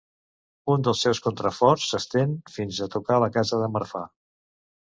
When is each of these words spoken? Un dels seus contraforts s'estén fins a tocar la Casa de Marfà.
Un 0.75 0.85
dels 0.87 1.01
seus 1.05 1.21
contraforts 1.25 1.85
s'estén 1.93 2.35
fins 2.55 2.81
a 2.81 2.89
tocar 2.99 3.21
la 3.27 3.31
Casa 3.39 3.63
de 3.65 3.71
Marfà. 3.77 4.05